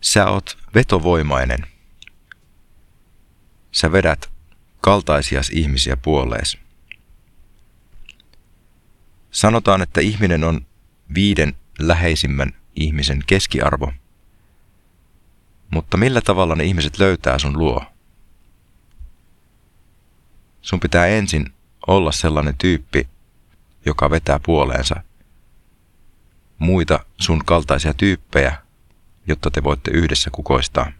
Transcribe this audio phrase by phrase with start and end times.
[0.00, 1.66] Sä oot vetovoimainen.
[3.72, 4.30] Sä vedät
[4.80, 6.58] kaltaisias ihmisiä puolees.
[9.30, 10.66] Sanotaan, että ihminen on
[11.14, 13.92] viiden läheisimmän ihmisen keskiarvo.
[15.70, 17.84] Mutta millä tavalla ne ihmiset löytää sun luo?
[20.62, 21.52] Sun pitää ensin
[21.86, 23.08] olla sellainen tyyppi,
[23.84, 25.02] joka vetää puoleensa
[26.58, 28.56] muita sun kaltaisia tyyppejä,
[29.28, 30.92] jotta te voitte yhdessä kukoistaa.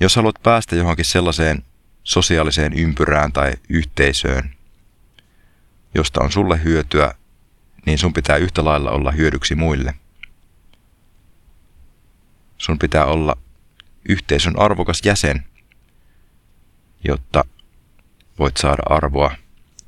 [0.00, 1.64] Jos haluat päästä johonkin sellaiseen
[2.04, 4.54] sosiaaliseen ympyrään tai yhteisöön,
[5.94, 7.14] josta on sulle hyötyä,
[7.86, 9.94] niin sun pitää yhtä lailla olla hyödyksi muille.
[12.58, 13.36] Sun pitää olla
[14.08, 15.46] yhteisön arvokas jäsen,
[17.04, 17.44] jotta
[18.38, 19.34] voit saada arvoa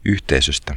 [0.04, 0.76] yhteisöstä.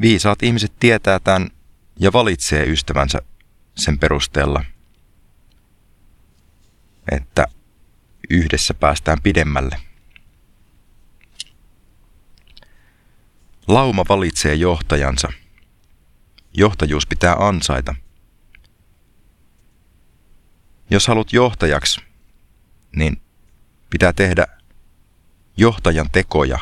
[0.00, 1.50] Viisaat ihmiset tietää tämän
[1.98, 3.22] ja valitsee ystävänsä
[3.76, 4.64] sen perusteella,
[7.12, 7.46] että
[8.30, 9.80] yhdessä päästään pidemmälle.
[13.68, 15.32] Lauma valitsee johtajansa.
[16.54, 17.94] Johtajuus pitää ansaita.
[20.90, 22.00] Jos haluat johtajaksi,
[22.96, 23.22] niin
[23.90, 24.46] pitää tehdä
[25.56, 26.58] johtajan tekoja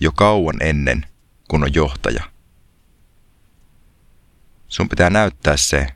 [0.00, 1.06] jo kauan ennen
[1.48, 2.39] kuin on johtaja.
[4.70, 5.86] Sun pitää näyttää se,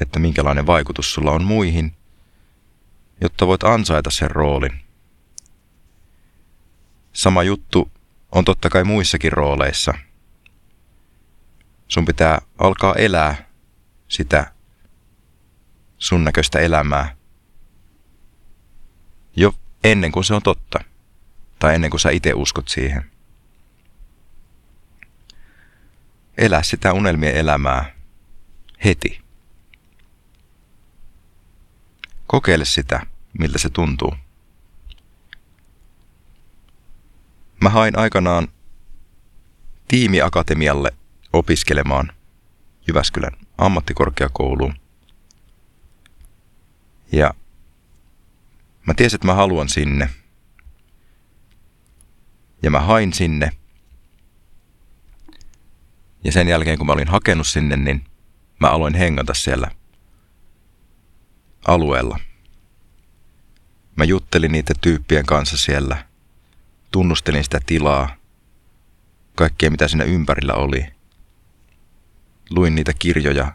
[0.00, 1.96] että minkälainen vaikutus sulla on muihin,
[3.20, 4.80] jotta voit ansaita sen roolin.
[7.12, 7.90] Sama juttu
[8.32, 9.94] on totta kai muissakin rooleissa.
[11.88, 13.48] Sun pitää alkaa elää
[14.08, 14.52] sitä
[15.98, 17.16] sun näköistä elämää
[19.36, 20.78] jo ennen kuin se on totta.
[21.58, 23.10] Tai ennen kuin sä itse uskot siihen.
[26.40, 27.94] Elä sitä unelmien elämää
[28.84, 29.20] heti.
[32.26, 33.06] Kokeile sitä,
[33.38, 34.14] miltä se tuntuu.
[37.60, 38.48] Mä hain aikanaan
[39.88, 40.94] tiimiakatemialle
[41.32, 42.12] opiskelemaan
[42.88, 44.74] Jyväskylän ammattikorkeakouluun.
[47.12, 47.34] Ja
[48.86, 50.10] mä tiesin, että mä haluan sinne.
[52.62, 53.50] Ja mä hain sinne.
[56.24, 58.04] Ja sen jälkeen, kun mä olin hakenut sinne, niin
[58.58, 59.70] mä aloin hengata siellä
[61.66, 62.18] alueella.
[63.96, 66.04] Mä juttelin niiden tyyppien kanssa siellä–
[66.90, 68.16] tunnustelin sitä tilaa,
[69.34, 70.86] kaikkea mitä siinä ympärillä oli.
[72.50, 73.54] Luin niitä kirjoja,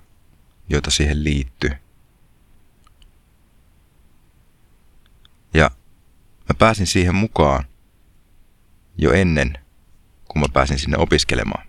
[0.70, 1.70] joita siihen liittyi.
[5.54, 5.72] Ja
[6.50, 7.66] mä pääsin siihen mukaan
[8.98, 9.58] jo ennen,
[10.28, 11.68] kun mä pääsin sinne opiskelemaan.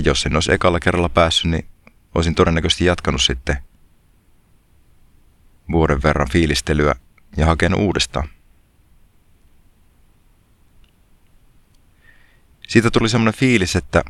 [0.00, 1.66] Ja jos en olisi ekalla kerralla päässyt, niin
[2.14, 3.56] olisin todennäköisesti jatkanut sitten
[5.72, 6.94] vuoden verran fiilistelyä
[7.36, 8.28] ja hakenut uudestaan.
[12.70, 14.02] siitä tuli semmoinen fiilis, että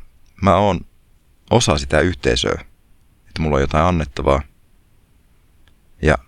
[0.42, 0.80] mä oon
[1.50, 2.64] osa sitä yhteisöä,
[3.28, 4.42] että mulla on jotain annettavaa.
[6.02, 6.18] Ja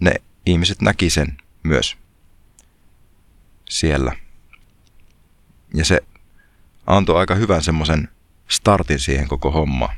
[0.00, 0.14] ne
[0.46, 1.96] ihmiset näki sen myös
[3.68, 4.12] siellä.
[5.74, 6.00] Ja se
[6.86, 8.08] antoi aika hyvän semmoisen
[8.50, 9.88] startin siihen koko homma.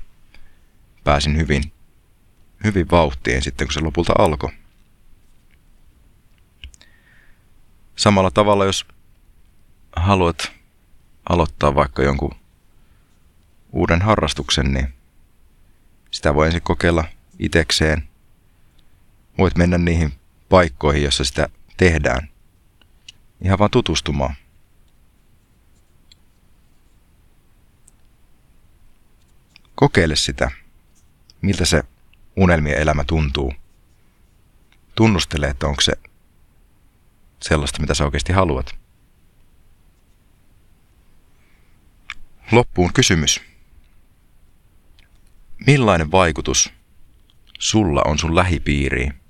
[1.05, 1.73] Pääsin hyvin,
[2.65, 4.51] hyvin vauhtiin sitten, kun se lopulta alkoi.
[7.97, 8.87] Samalla tavalla, jos
[9.97, 10.53] haluat
[11.29, 12.35] aloittaa vaikka jonkun
[13.73, 14.95] uuden harrastuksen, niin
[16.11, 17.05] sitä voi ensin kokeilla
[17.39, 18.09] itekseen.
[19.39, 20.13] Voit mennä niihin
[20.49, 22.29] paikkoihin, joissa sitä tehdään.
[23.45, 24.35] Ihan vaan tutustumaan.
[29.83, 30.51] Kokeile sitä,
[31.41, 31.83] miltä se
[32.37, 33.55] unelmien elämä tuntuu.
[34.95, 35.93] Tunnustele, että onko se
[37.43, 38.79] sellaista, mitä sä oikeasti haluat.
[42.53, 43.41] Loppuun kysymys.
[45.67, 46.73] Millainen vaikutus
[47.59, 49.22] sulla on sun lähipiiriin?